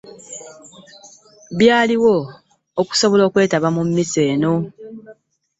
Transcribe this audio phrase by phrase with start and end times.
[1.57, 2.15] Byaliwo
[2.81, 4.53] okusobola okwetaba mu mmisa eno.